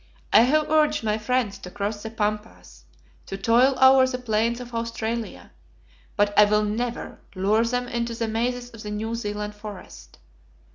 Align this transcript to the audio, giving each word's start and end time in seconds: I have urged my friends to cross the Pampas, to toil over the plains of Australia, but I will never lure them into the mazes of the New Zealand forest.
I 0.33 0.41
have 0.41 0.67
urged 0.71 1.03
my 1.03 1.19
friends 1.19 1.59
to 1.59 1.69
cross 1.69 2.01
the 2.01 2.09
Pampas, 2.09 2.85
to 3.27 3.37
toil 3.37 3.77
over 3.79 4.07
the 4.07 4.17
plains 4.17 4.59
of 4.59 4.73
Australia, 4.73 5.51
but 6.15 6.35
I 6.35 6.45
will 6.45 6.63
never 6.63 7.19
lure 7.35 7.63
them 7.65 7.87
into 7.87 8.15
the 8.15 8.27
mazes 8.27 8.71
of 8.71 8.81
the 8.81 8.89
New 8.89 9.13
Zealand 9.13 9.53
forest. 9.53 10.17